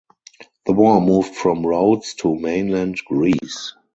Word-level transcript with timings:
The 0.65 0.71
war 0.73 0.99
moved 0.99 1.35
from 1.35 1.63
Rhodes 1.63 2.15
to 2.21 2.35
mainland 2.35 2.97
Greece. 3.05 3.75